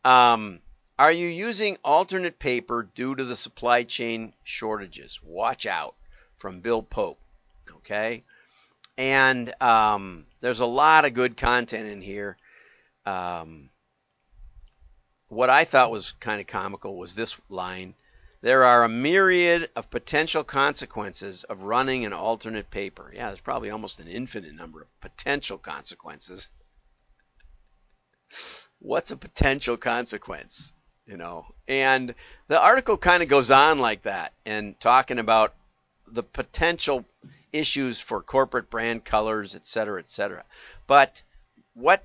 Um, 0.04 0.60
are 0.98 1.12
you 1.12 1.28
using 1.28 1.76
alternate 1.84 2.38
paper 2.38 2.88
due 2.94 3.14
to 3.14 3.24
the 3.24 3.36
supply 3.36 3.82
chain 3.82 4.32
shortages? 4.42 5.20
Watch 5.22 5.66
out 5.66 5.94
from 6.38 6.60
Bill 6.60 6.82
Pope. 6.82 7.18
Okay. 7.70 8.24
And 8.96 9.52
um, 9.62 10.26
there's 10.40 10.60
a 10.60 10.66
lot 10.66 11.04
of 11.04 11.12
good 11.12 11.36
content 11.36 11.88
in 11.88 12.00
here. 12.00 12.38
Um, 13.04 13.68
what 15.28 15.50
I 15.50 15.64
thought 15.64 15.90
was 15.90 16.12
kind 16.20 16.40
of 16.40 16.46
comical 16.46 16.96
was 16.96 17.14
this 17.14 17.36
line 17.50 17.94
there 18.42 18.64
are 18.64 18.84
a 18.84 18.88
myriad 18.88 19.70
of 19.76 19.90
potential 19.90 20.44
consequences 20.44 21.44
of 21.44 21.62
running 21.62 22.06
an 22.06 22.12
alternate 22.12 22.70
paper. 22.70 23.12
Yeah, 23.14 23.28
there's 23.28 23.40
probably 23.40 23.70
almost 23.70 24.00
an 24.00 24.08
infinite 24.08 24.54
number 24.54 24.82
of 24.82 25.00
potential 25.00 25.58
consequences. 25.58 26.48
What's 28.78 29.10
a 29.10 29.16
potential 29.16 29.76
consequence? 29.76 30.72
You 31.06 31.16
know, 31.16 31.44
and 31.66 32.14
the 32.48 32.60
article 32.60 32.96
kind 32.96 33.22
of 33.22 33.28
goes 33.28 33.50
on 33.50 33.80
like 33.80 34.02
that 34.02 34.32
and 34.46 34.78
talking 34.78 35.18
about 35.18 35.54
the 36.06 36.22
potential 36.22 37.04
issues 37.52 37.98
for 37.98 38.22
corporate 38.22 38.70
brand 38.70 39.04
colors, 39.04 39.54
et 39.54 39.66
cetera, 39.66 40.00
et 40.00 40.10
cetera. 40.10 40.44
But 40.86 41.22
what, 41.74 42.04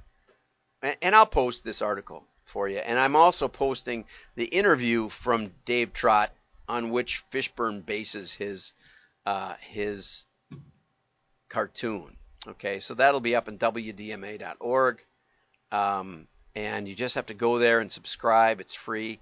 and 0.82 1.16
I'll 1.16 1.26
post 1.28 1.64
this 1.64 1.82
article 1.82 2.26
for 2.56 2.70
you. 2.70 2.78
And 2.78 2.98
I'm 2.98 3.18
also 3.18 3.50
posting 3.50 4.06
the 4.36 4.46
interview 4.46 5.10
from 5.10 5.52
Dave 5.66 5.92
Trott 5.92 6.32
on 6.70 6.90
which 6.90 7.22
Fishburne 7.30 7.86
bases 7.86 8.32
his 8.32 8.72
uh, 9.26 9.56
his 9.60 10.24
cartoon. 11.50 12.16
Okay, 12.48 12.80
so 12.80 12.94
that'll 12.94 13.20
be 13.20 13.36
up 13.36 13.50
in 13.50 13.58
wdma.org, 13.58 15.04
um, 15.74 16.28
and 16.56 16.88
you 16.88 16.96
just 16.96 17.16
have 17.16 17.26
to 17.26 17.34
go 17.34 17.60
there 17.60 17.82
and 17.82 17.92
subscribe. 17.92 18.62
It's 18.62 18.74
free, 18.74 19.20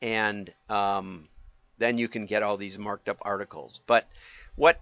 and 0.00 0.50
um, 0.70 1.28
then 1.76 1.98
you 1.98 2.08
can 2.08 2.24
get 2.24 2.42
all 2.42 2.56
these 2.56 2.78
marked 2.78 3.10
up 3.10 3.18
articles. 3.20 3.82
But 3.86 4.08
what 4.56 4.80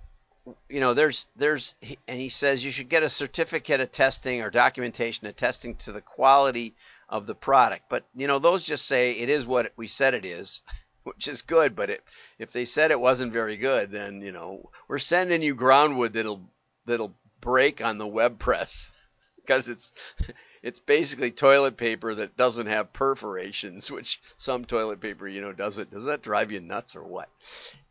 you 0.68 0.78
know, 0.78 0.94
there's 0.94 1.26
there's 1.34 1.74
and 2.06 2.20
he 2.20 2.28
says 2.28 2.64
you 2.64 2.70
should 2.70 2.88
get 2.88 3.02
a 3.02 3.08
certificate 3.08 3.80
of 3.80 3.90
testing 3.90 4.40
or 4.40 4.50
documentation 4.50 5.26
attesting 5.26 5.74
to 5.76 5.90
the 5.90 6.00
quality 6.00 6.76
of 7.08 7.26
the 7.26 7.34
product. 7.34 7.84
But 7.88 8.04
you 8.14 8.26
know, 8.26 8.38
those 8.38 8.64
just 8.64 8.86
say 8.86 9.12
it 9.12 9.28
is 9.28 9.46
what 9.46 9.72
we 9.76 9.86
said 9.86 10.14
it 10.14 10.24
is, 10.24 10.60
which 11.04 11.28
is 11.28 11.42
good. 11.42 11.74
But 11.74 11.90
it, 11.90 12.04
if 12.38 12.52
they 12.52 12.64
said 12.64 12.90
it 12.90 13.00
wasn't 13.00 13.32
very 13.32 13.56
good, 13.56 13.90
then 13.90 14.20
you 14.20 14.32
know, 14.32 14.70
we're 14.88 14.98
sending 14.98 15.42
you 15.42 15.54
groundwood 15.54 16.12
that'll 16.12 16.42
that'll 16.86 17.14
break 17.40 17.80
on 17.80 17.98
the 17.98 18.06
web 18.06 18.38
press 18.38 18.90
because 19.36 19.68
it's 19.68 19.92
it's 20.62 20.80
basically 20.80 21.30
toilet 21.30 21.76
paper 21.76 22.14
that 22.14 22.36
doesn't 22.36 22.66
have 22.66 22.92
perforations, 22.92 23.90
which 23.90 24.20
some 24.36 24.64
toilet 24.64 25.00
paper, 25.00 25.28
you 25.28 25.40
know, 25.40 25.52
doesn't. 25.52 25.90
Does 25.90 26.04
that 26.04 26.22
drive 26.22 26.52
you 26.52 26.60
nuts 26.60 26.96
or 26.96 27.04
what? 27.04 27.28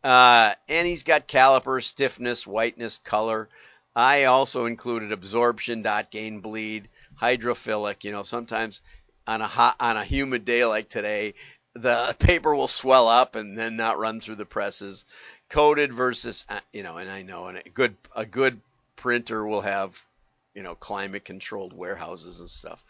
Uh, 0.04 0.54
and 0.68 0.86
he's 0.86 1.02
got 1.02 1.28
caliper, 1.28 1.82
stiffness, 1.82 2.46
whiteness, 2.46 2.98
color. 2.98 3.48
I 3.96 4.24
also 4.24 4.66
included 4.66 5.10
absorption, 5.10 5.82
dot 5.82 6.10
gain, 6.10 6.40
bleed, 6.40 6.88
hydrophilic. 7.20 8.04
You 8.04 8.12
know, 8.12 8.22
sometimes 8.22 8.80
on 9.28 9.42
a 9.42 9.46
hot 9.46 9.76
on 9.78 9.96
a 9.96 10.04
humid 10.04 10.44
day 10.44 10.64
like 10.64 10.88
today, 10.88 11.34
the 11.74 12.16
paper 12.18 12.54
will 12.56 12.66
swell 12.66 13.06
up 13.06 13.36
and 13.36 13.56
then 13.56 13.76
not 13.76 13.98
run 13.98 14.18
through 14.18 14.36
the 14.36 14.46
presses. 14.46 15.04
Coated 15.50 15.92
versus 15.92 16.44
uh, 16.48 16.60
you 16.72 16.82
know, 16.82 16.96
and 16.96 17.10
I 17.10 17.22
know, 17.22 17.46
and 17.46 17.58
a 17.58 17.68
good 17.68 17.96
a 18.16 18.26
good 18.26 18.60
printer 18.96 19.46
will 19.46 19.60
have 19.60 20.02
you 20.54 20.62
know 20.62 20.74
climate 20.74 21.24
controlled 21.24 21.72
warehouses 21.72 22.40
and 22.40 22.48
stuff, 22.48 22.82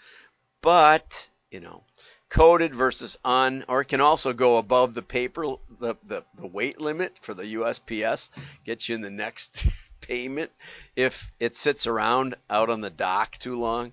but 0.62 1.28
you 1.50 1.60
know, 1.60 1.82
coated 2.28 2.74
versus 2.74 3.18
un, 3.24 3.64
or 3.68 3.80
it 3.80 3.88
can 3.88 4.00
also 4.00 4.32
go 4.32 4.58
above 4.58 4.94
the 4.94 5.02
paper 5.02 5.44
the 5.80 5.96
the, 6.06 6.24
the 6.36 6.46
weight 6.46 6.80
limit 6.80 7.18
for 7.20 7.34
the 7.34 7.54
USPS, 7.54 8.30
get 8.64 8.88
you 8.88 8.94
in 8.94 9.02
the 9.02 9.10
next 9.10 9.66
payment 10.00 10.50
if 10.96 11.30
it 11.38 11.54
sits 11.54 11.86
around 11.86 12.34
out 12.48 12.70
on 12.70 12.80
the 12.80 12.90
dock 12.90 13.38
too 13.38 13.58
long. 13.58 13.92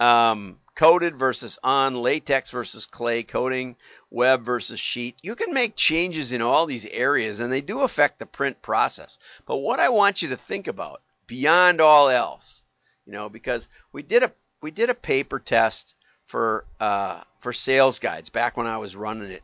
Um, 0.00 0.58
coated 0.74 1.16
versus 1.16 1.58
on, 1.62 1.94
latex 1.94 2.50
versus 2.50 2.86
clay, 2.86 3.22
coating, 3.22 3.76
web 4.10 4.44
versus 4.44 4.80
sheet. 4.80 5.16
You 5.22 5.34
can 5.36 5.54
make 5.54 5.76
changes 5.76 6.32
in 6.32 6.42
all 6.42 6.66
these 6.66 6.86
areas 6.86 7.40
and 7.40 7.52
they 7.52 7.60
do 7.60 7.80
affect 7.80 8.18
the 8.18 8.26
print 8.26 8.60
process. 8.62 9.18
But 9.46 9.58
what 9.58 9.80
I 9.80 9.88
want 9.88 10.22
you 10.22 10.28
to 10.28 10.36
think 10.36 10.66
about 10.66 11.02
beyond 11.26 11.80
all 11.80 12.08
else, 12.08 12.64
you 13.06 13.12
know, 13.12 13.28
because 13.28 13.68
we 13.92 14.02
did 14.02 14.22
a 14.22 14.32
we 14.60 14.70
did 14.70 14.90
a 14.90 14.94
paper 14.94 15.38
test 15.38 15.94
for 16.26 16.64
uh, 16.80 17.20
for 17.40 17.52
sales 17.52 17.98
guides 17.98 18.30
back 18.30 18.56
when 18.56 18.66
I 18.66 18.78
was 18.78 18.96
running 18.96 19.30
it, 19.30 19.42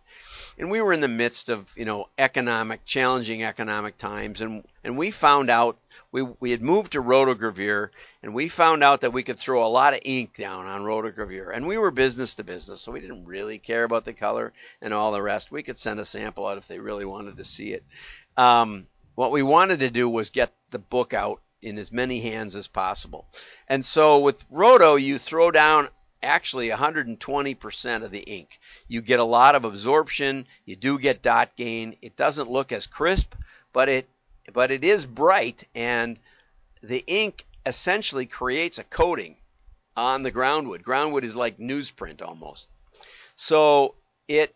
and 0.60 0.70
we 0.70 0.82
were 0.82 0.92
in 0.92 1.00
the 1.00 1.08
midst 1.08 1.48
of 1.48 1.72
you 1.74 1.86
know 1.86 2.08
economic 2.18 2.84
challenging 2.84 3.42
economic 3.42 3.96
times, 3.96 4.42
and 4.42 4.62
and 4.84 4.98
we 4.98 5.10
found 5.10 5.48
out 5.48 5.78
we 6.12 6.22
we 6.38 6.50
had 6.50 6.60
moved 6.60 6.92
to 6.92 7.02
rotogravure, 7.02 7.88
and 8.22 8.34
we 8.34 8.46
found 8.46 8.84
out 8.84 9.00
that 9.00 9.14
we 9.14 9.22
could 9.22 9.38
throw 9.38 9.66
a 9.66 9.68
lot 9.68 9.94
of 9.94 10.00
ink 10.04 10.36
down 10.36 10.66
on 10.66 10.82
rotogravure, 10.82 11.50
and 11.54 11.66
we 11.66 11.78
were 11.78 11.90
business 11.90 12.34
to 12.34 12.44
business, 12.44 12.82
so 12.82 12.92
we 12.92 13.00
didn't 13.00 13.24
really 13.24 13.58
care 13.58 13.84
about 13.84 14.04
the 14.04 14.12
color 14.12 14.52
and 14.82 14.92
all 14.92 15.12
the 15.12 15.22
rest. 15.22 15.50
We 15.50 15.62
could 15.62 15.78
send 15.78 15.98
a 15.98 16.04
sample 16.04 16.46
out 16.46 16.58
if 16.58 16.68
they 16.68 16.78
really 16.78 17.06
wanted 17.06 17.38
to 17.38 17.44
see 17.44 17.72
it. 17.72 17.84
Um, 18.36 18.86
what 19.14 19.32
we 19.32 19.42
wanted 19.42 19.80
to 19.80 19.90
do 19.90 20.10
was 20.10 20.28
get 20.28 20.52
the 20.68 20.78
book 20.78 21.14
out 21.14 21.40
in 21.62 21.78
as 21.78 21.90
many 21.90 22.20
hands 22.20 22.54
as 22.54 22.68
possible. 22.68 23.26
And 23.66 23.82
so 23.82 24.20
with 24.20 24.44
Roto, 24.50 24.96
you 24.96 25.18
throw 25.18 25.50
down 25.50 25.88
actually 26.22 26.68
120% 26.68 28.02
of 28.02 28.10
the 28.10 28.20
ink. 28.20 28.60
You 28.88 29.00
get 29.00 29.20
a 29.20 29.24
lot 29.24 29.54
of 29.54 29.64
absorption. 29.64 30.46
You 30.64 30.76
do 30.76 30.98
get 30.98 31.22
dot 31.22 31.56
gain. 31.56 31.96
It 32.02 32.16
doesn't 32.16 32.50
look 32.50 32.72
as 32.72 32.86
crisp, 32.86 33.34
but 33.72 33.88
it 33.88 34.08
but 34.52 34.70
it 34.70 34.82
is 34.84 35.06
bright, 35.06 35.64
and 35.74 36.18
the 36.82 37.04
ink 37.06 37.46
essentially 37.66 38.26
creates 38.26 38.78
a 38.78 38.84
coating 38.84 39.36
on 39.96 40.22
the 40.22 40.32
groundwood. 40.32 40.82
Groundwood 40.82 41.24
is 41.24 41.36
like 41.36 41.58
newsprint 41.58 42.22
almost. 42.22 42.68
So 43.36 43.94
it 44.28 44.54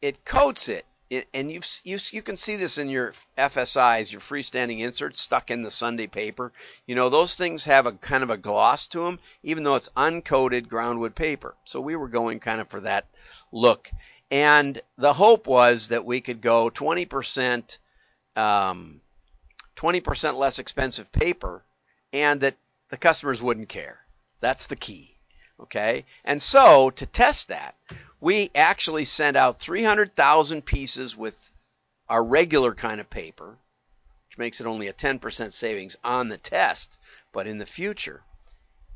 it 0.00 0.24
coats 0.24 0.68
it 0.68 0.86
and 1.32 1.50
you 1.50 1.60
you 1.84 2.22
can 2.22 2.36
see 2.36 2.56
this 2.56 2.78
in 2.78 2.88
your 2.88 3.12
FSIs, 3.36 4.10
your 4.10 4.20
freestanding 4.20 4.80
inserts 4.80 5.20
stuck 5.20 5.50
in 5.50 5.62
the 5.62 5.70
Sunday 5.70 6.06
paper. 6.06 6.52
You 6.86 6.94
know 6.94 7.08
those 7.08 7.34
things 7.34 7.64
have 7.64 7.86
a 7.86 7.92
kind 7.92 8.22
of 8.22 8.30
a 8.30 8.36
gloss 8.36 8.86
to 8.88 9.00
them, 9.00 9.18
even 9.42 9.64
though 9.64 9.74
it's 9.74 9.90
uncoated 9.96 10.68
groundwood 10.68 11.14
paper. 11.14 11.54
So 11.64 11.80
we 11.80 11.96
were 11.96 12.08
going 12.08 12.40
kind 12.40 12.60
of 12.60 12.68
for 12.68 12.80
that 12.80 13.06
look, 13.52 13.90
and 14.30 14.80
the 14.96 15.12
hope 15.12 15.46
was 15.46 15.88
that 15.88 16.04
we 16.04 16.20
could 16.20 16.40
go 16.40 16.70
20%, 16.70 17.78
um, 18.36 19.00
20% 19.76 20.36
less 20.36 20.58
expensive 20.58 21.12
paper, 21.12 21.62
and 22.12 22.40
that 22.40 22.56
the 22.90 22.96
customers 22.96 23.42
wouldn't 23.42 23.68
care. 23.68 24.00
That's 24.40 24.66
the 24.66 24.76
key. 24.76 25.13
Okay, 25.60 26.04
and 26.24 26.42
so 26.42 26.90
to 26.90 27.06
test 27.06 27.48
that, 27.48 27.76
we 28.20 28.50
actually 28.54 29.04
sent 29.04 29.36
out 29.36 29.60
300,000 29.60 30.62
pieces 30.64 31.16
with 31.16 31.52
our 32.08 32.24
regular 32.24 32.74
kind 32.74 33.00
of 33.00 33.08
paper, 33.08 33.56
which 34.28 34.38
makes 34.38 34.60
it 34.60 34.66
only 34.66 34.88
a 34.88 34.92
10% 34.92 35.52
savings 35.52 35.96
on 36.02 36.28
the 36.28 36.38
test, 36.38 36.98
but 37.32 37.46
in 37.46 37.58
the 37.58 37.66
future, 37.66 38.22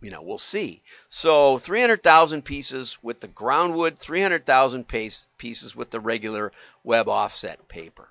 you 0.00 0.11
know, 0.11 0.21
we'll 0.21 0.38
see. 0.38 0.83
So 1.09 1.59
300,000 1.59 2.43
pieces 2.43 2.99
with 3.03 3.21
the 3.21 3.29
groundwood, 3.29 3.99
300,000 3.99 4.85
pieces 4.88 5.77
with 5.77 5.91
the 5.91 6.00
regular 6.00 6.53
web 6.83 7.09
offset 7.09 7.69
paper. 7.69 8.09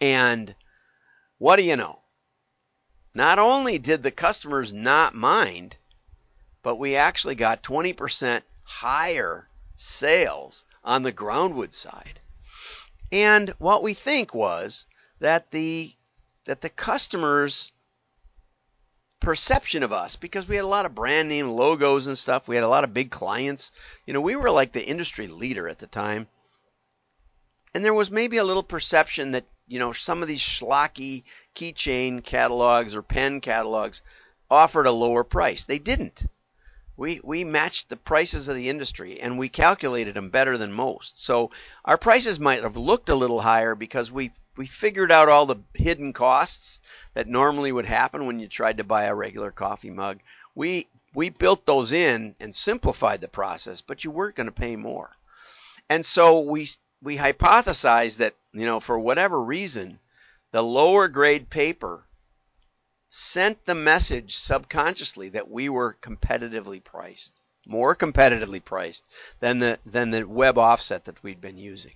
And 0.00 0.54
what 1.38 1.56
do 1.56 1.64
you 1.64 1.76
know? 1.76 2.00
Not 3.14 3.38
only 3.38 3.78
did 3.78 4.02
the 4.02 4.10
customers 4.10 4.72
not 4.72 5.14
mind, 5.14 5.76
but 6.62 6.76
we 6.76 6.96
actually 6.96 7.34
got 7.34 7.62
20% 7.62 8.42
higher 8.62 9.48
sales 9.76 10.64
on 10.84 11.02
the 11.02 11.12
groundwood 11.12 11.72
side. 11.72 12.20
And 13.12 13.50
what 13.58 13.82
we 13.82 13.94
think 13.94 14.34
was 14.34 14.86
that 15.20 15.50
the 15.50 15.94
that 16.44 16.60
the 16.60 16.68
customers 16.68 17.70
perception 19.20 19.82
of 19.82 19.92
us 19.92 20.16
because 20.16 20.48
we 20.48 20.56
had 20.56 20.64
a 20.64 20.68
lot 20.68 20.86
of 20.86 20.94
brand 20.94 21.28
name 21.28 21.48
logos 21.48 22.06
and 22.06 22.16
stuff. 22.16 22.48
We 22.48 22.56
had 22.56 22.64
a 22.64 22.68
lot 22.68 22.84
of 22.84 22.94
big 22.94 23.10
clients. 23.10 23.70
You 24.06 24.14
know, 24.14 24.20
we 24.20 24.34
were 24.34 24.50
like 24.50 24.72
the 24.72 24.84
industry 24.84 25.28
leader 25.28 25.68
at 25.68 25.78
the 25.78 25.86
time. 25.86 26.26
And 27.74 27.84
there 27.84 27.94
was 27.94 28.10
maybe 28.10 28.38
a 28.38 28.44
little 28.44 28.62
perception 28.62 29.32
that, 29.32 29.44
you 29.68 29.78
know, 29.78 29.92
some 29.92 30.22
of 30.22 30.28
these 30.28 30.40
schlocky 30.40 31.22
keychain 31.54 32.24
catalogs 32.24 32.94
or 32.94 33.02
pen 33.02 33.40
catalogs 33.40 34.02
offered 34.50 34.86
a 34.86 34.92
lower 34.92 35.22
price. 35.22 35.66
They 35.66 35.78
didn't. 35.78 36.24
We, 37.00 37.18
we 37.24 37.44
matched 37.44 37.88
the 37.88 37.96
prices 37.96 38.46
of 38.46 38.56
the 38.56 38.68
industry 38.68 39.22
and 39.22 39.38
we 39.38 39.48
calculated 39.48 40.12
them 40.12 40.28
better 40.28 40.58
than 40.58 40.70
most. 40.70 41.24
So 41.24 41.50
our 41.82 41.96
prices 41.96 42.38
might 42.38 42.62
have 42.62 42.76
looked 42.76 43.08
a 43.08 43.14
little 43.14 43.40
higher 43.40 43.74
because 43.74 44.12
we 44.12 44.32
we 44.58 44.66
figured 44.66 45.10
out 45.10 45.30
all 45.30 45.46
the 45.46 45.62
hidden 45.72 46.12
costs 46.12 46.78
that 47.14 47.26
normally 47.26 47.72
would 47.72 47.86
happen 47.86 48.26
when 48.26 48.38
you 48.38 48.48
tried 48.48 48.76
to 48.76 48.84
buy 48.84 49.04
a 49.04 49.14
regular 49.14 49.50
coffee 49.50 49.88
mug. 49.88 50.18
We 50.54 50.88
we 51.14 51.30
built 51.30 51.64
those 51.64 51.90
in 51.90 52.34
and 52.38 52.54
simplified 52.54 53.22
the 53.22 53.28
process, 53.28 53.80
but 53.80 54.04
you 54.04 54.10
weren't 54.10 54.36
going 54.36 54.48
to 54.48 54.52
pay 54.52 54.76
more. 54.76 55.16
And 55.88 56.04
so 56.04 56.40
we 56.40 56.68
we 57.00 57.16
hypothesized 57.16 58.18
that, 58.18 58.34
you 58.52 58.66
know, 58.66 58.78
for 58.78 58.98
whatever 58.98 59.42
reason, 59.42 60.00
the 60.52 60.62
lower 60.62 61.08
grade 61.08 61.48
paper 61.48 62.04
sent 63.12 63.66
the 63.66 63.74
message 63.74 64.36
subconsciously 64.36 65.30
that 65.30 65.50
we 65.50 65.68
were 65.68 65.98
competitively 66.00 66.82
priced, 66.82 67.40
more 67.66 67.96
competitively 67.96 68.64
priced 68.64 69.04
than 69.40 69.58
the 69.58 69.80
than 69.84 70.12
the 70.12 70.22
web 70.26 70.56
offset 70.56 71.04
that 71.04 71.20
we'd 71.22 71.40
been 71.40 71.58
using. 71.58 71.94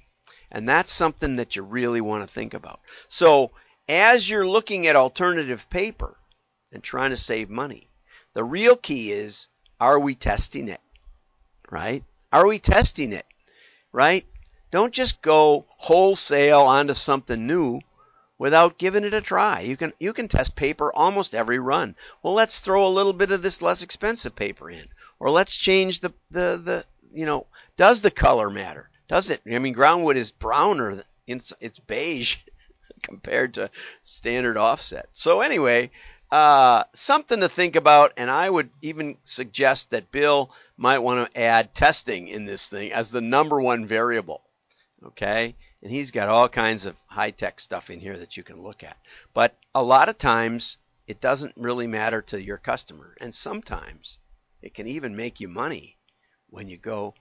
And 0.50 0.68
that's 0.68 0.92
something 0.92 1.36
that 1.36 1.54
you 1.54 1.62
really 1.62 2.00
want 2.00 2.26
to 2.26 2.34
think 2.34 2.52
about. 2.52 2.80
So, 3.06 3.52
as 3.88 4.28
you're 4.28 4.46
looking 4.46 4.88
at 4.88 4.96
alternative 4.96 5.70
paper 5.70 6.18
and 6.72 6.82
trying 6.82 7.10
to 7.10 7.16
save 7.16 7.48
money, 7.48 7.88
the 8.34 8.42
real 8.42 8.76
key 8.76 9.12
is 9.12 9.46
are 9.80 10.00
we 10.00 10.16
testing 10.16 10.68
it? 10.68 10.80
Right? 11.70 12.02
Are 12.32 12.46
we 12.46 12.58
testing 12.58 13.12
it? 13.12 13.26
Right? 13.92 14.26
Don't 14.72 14.92
just 14.92 15.22
go 15.22 15.66
wholesale 15.68 16.62
onto 16.62 16.94
something 16.94 17.46
new 17.46 17.80
without 18.38 18.78
giving 18.78 19.04
it 19.04 19.14
a 19.14 19.20
try. 19.20 19.60
You 19.60 19.76
can 19.76 19.92
you 19.98 20.12
can 20.12 20.28
test 20.28 20.56
paper 20.56 20.92
almost 20.92 21.34
every 21.34 21.58
run. 21.58 21.94
Well, 22.22 22.34
let's 22.34 22.60
throw 22.60 22.86
a 22.86 22.88
little 22.88 23.12
bit 23.12 23.30
of 23.30 23.42
this 23.42 23.62
less 23.62 23.82
expensive 23.82 24.34
paper 24.34 24.70
in, 24.70 24.88
or 25.18 25.30
let's 25.30 25.56
change 25.56 26.00
the 26.00 26.12
the 26.30 26.60
the 26.62 26.84
you 27.12 27.26
know 27.26 27.46
does 27.76 28.02
the 28.02 28.10
color 28.10 28.50
matter? 28.50 28.90
Does 29.08 29.30
it? 29.30 29.42
I 29.50 29.58
mean, 29.58 29.74
groundwood 29.74 30.16
is 30.16 30.30
browner. 30.30 31.04
It's 31.26 31.52
it's 31.60 31.78
beige 31.78 32.38
compared 33.02 33.54
to 33.54 33.70
standard 34.02 34.56
offset. 34.56 35.08
So 35.12 35.40
anyway, 35.40 35.90
uh, 36.30 36.84
something 36.94 37.40
to 37.40 37.48
think 37.48 37.76
about, 37.76 38.12
and 38.16 38.30
I 38.30 38.48
would 38.48 38.70
even 38.82 39.18
suggest 39.24 39.90
that 39.90 40.10
Bill 40.10 40.50
might 40.76 40.98
want 40.98 41.30
to 41.30 41.40
add 41.40 41.74
testing 41.74 42.28
in 42.28 42.44
this 42.44 42.68
thing 42.68 42.92
as 42.92 43.10
the 43.10 43.20
number 43.20 43.60
one 43.60 43.86
variable. 43.86 44.42
Okay, 45.06 45.54
and 45.84 45.92
he's 45.92 46.10
got 46.10 46.30
all 46.30 46.48
kinds 46.48 46.86
of 46.86 46.96
high 47.06 47.30
tech 47.30 47.60
stuff 47.60 47.90
in 47.90 48.00
here 48.00 48.16
that 48.16 48.38
you 48.38 48.42
can 48.42 48.60
look 48.60 48.82
at. 48.82 48.96
But 49.34 49.54
a 49.74 49.82
lot 49.82 50.08
of 50.08 50.16
times 50.16 50.78
it 51.06 51.20
doesn't 51.20 51.52
really 51.56 51.86
matter 51.86 52.22
to 52.22 52.42
your 52.42 52.56
customer, 52.56 53.14
and 53.20 53.34
sometimes 53.34 54.16
it 54.62 54.72
can 54.72 54.86
even 54.86 55.14
make 55.14 55.40
you 55.40 55.48
money 55.48 55.98
when 56.48 56.68
you 56.68 56.78
go 56.78 57.12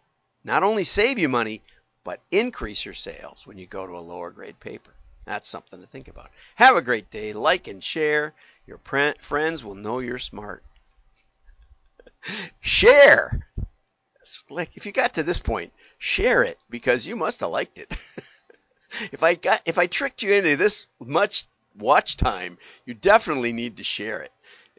not 0.45 0.63
only 0.63 0.85
save 0.85 1.19
you 1.19 1.27
money, 1.27 1.61
but 2.05 2.21
increase 2.31 2.85
your 2.85 2.93
sales 2.93 3.45
when 3.45 3.57
you 3.57 3.67
go 3.67 3.85
to 3.85 3.97
a 3.97 3.99
lower 3.99 4.31
grade 4.31 4.59
paper. 4.61 4.91
That's 5.25 5.49
something 5.49 5.81
to 5.81 5.85
think 5.85 6.07
about. 6.07 6.31
Have 6.55 6.77
a 6.77 6.81
great 6.81 7.09
day. 7.09 7.33
Like 7.33 7.67
and 7.67 7.83
share. 7.83 8.33
Your 8.65 8.79
friends 9.19 9.63
will 9.63 9.75
know 9.75 9.99
you're 9.99 10.19
smart. 10.19 10.63
share. 12.61 13.39
Like 14.49 14.77
if 14.77 14.85
you 14.85 14.93
got 14.93 15.15
to 15.15 15.23
this 15.23 15.39
point, 15.39 15.73
share 15.97 16.43
it 16.43 16.57
because 16.69 17.05
you 17.05 17.17
must 17.17 17.41
have 17.41 17.49
liked 17.49 17.77
it. 17.77 17.97
if 19.11 19.23
I 19.23 19.35
got 19.35 19.61
if 19.65 19.77
I 19.77 19.87
tricked 19.87 20.23
you 20.23 20.33
into 20.33 20.55
this 20.55 20.87
much 20.99 21.45
watch 21.77 22.17
time, 22.17 22.57
you 22.85 22.93
definitely 22.93 23.53
need 23.53 23.77
to 23.77 23.83
share 23.83 24.21
it 24.21 24.31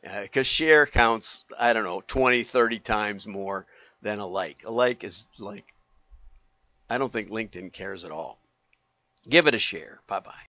because 0.03 0.47
uh, 0.47 0.53
share 0.59 0.87
counts 0.87 1.45
I 1.59 1.73
don't 1.73 1.85
know 1.85 2.03
20, 2.07 2.43
30 2.43 2.79
times 2.81 3.27
more 3.27 3.67
than 4.03 4.19
a 4.19 4.27
like. 4.27 4.65
A 4.65 4.71
like 4.71 5.05
is 5.05 5.27
like 5.39 5.75
I 6.89 6.99
don't 6.99 7.13
think 7.13 7.31
LinkedIn 7.31 7.73
cares 7.73 8.05
at 8.05 8.11
all. 8.11 8.39
Give 9.29 9.47
it 9.47 9.55
a 9.55 9.59
share. 9.59 10.01
Bye 10.07 10.21
bye. 10.21 10.49